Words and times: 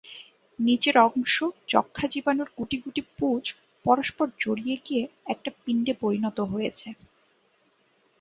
নিচের 0.59 0.95
অংশ 1.07 1.35
যক্ষ্মা-জীবাণুর 1.69 2.49
গুটিগুটি 2.57 3.01
পুঁজ 3.17 3.43
পরস্পর 3.85 4.27
জড়িয়ে 4.39 4.75
গিয়ে 4.85 5.03
একটা 5.27 5.49
পিণ্ডে 5.57 5.93
পরিণত 6.01 6.37
হয়েছে। 6.51 6.87